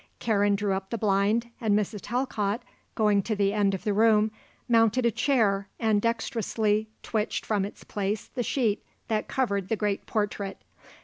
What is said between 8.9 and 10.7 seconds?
that covered the great portrait.